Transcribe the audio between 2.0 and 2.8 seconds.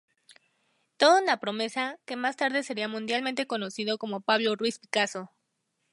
que más tarde